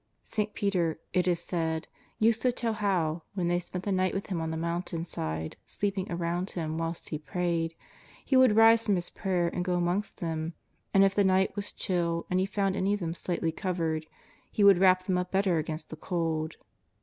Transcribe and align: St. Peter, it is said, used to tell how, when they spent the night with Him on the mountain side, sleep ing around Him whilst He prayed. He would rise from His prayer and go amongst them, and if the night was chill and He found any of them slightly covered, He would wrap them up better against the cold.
St. 0.23 0.55
Peter, 0.55 0.99
it 1.13 1.27
is 1.27 1.39
said, 1.39 1.87
used 2.17 2.41
to 2.41 2.51
tell 2.51 2.73
how, 2.73 3.21
when 3.35 3.49
they 3.49 3.59
spent 3.59 3.83
the 3.83 3.91
night 3.91 4.15
with 4.15 4.25
Him 4.31 4.41
on 4.41 4.49
the 4.49 4.57
mountain 4.57 5.05
side, 5.05 5.57
sleep 5.63 5.95
ing 5.95 6.11
around 6.11 6.49
Him 6.49 6.79
whilst 6.79 7.09
He 7.09 7.19
prayed. 7.19 7.75
He 8.25 8.35
would 8.35 8.55
rise 8.55 8.83
from 8.83 8.95
His 8.95 9.11
prayer 9.11 9.47
and 9.49 9.63
go 9.63 9.75
amongst 9.75 10.17
them, 10.19 10.55
and 10.91 11.03
if 11.03 11.13
the 11.13 11.23
night 11.23 11.55
was 11.55 11.71
chill 11.71 12.25
and 12.31 12.39
He 12.39 12.47
found 12.47 12.75
any 12.75 12.95
of 12.95 12.99
them 12.99 13.13
slightly 13.13 13.51
covered, 13.51 14.07
He 14.51 14.63
would 14.63 14.79
wrap 14.79 15.05
them 15.05 15.19
up 15.19 15.29
better 15.31 15.59
against 15.59 15.91
the 15.91 15.95
cold. 15.95 16.55